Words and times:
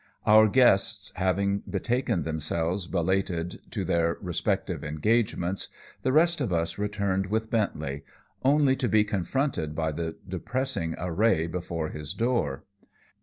Our 0.25 0.47
guests 0.47 1.11
having 1.15 1.61
betaken 1.69 2.23
themselves 2.23 2.87
belated 2.87 3.59
to 3.69 3.85
their 3.85 4.17
respective 4.19 4.83
engagements, 4.83 5.67
the 6.01 6.11
rest 6.11 6.41
of 6.41 6.51
us 6.51 6.79
returned 6.79 7.27
with 7.27 7.51
Bentley 7.51 8.03
only 8.41 8.75
to 8.77 8.89
be 8.89 9.03
confronted 9.03 9.75
by 9.75 9.91
the 9.91 10.17
depressing 10.27 10.95
array 10.97 11.45
before 11.45 11.89
his 11.89 12.15
door. 12.15 12.63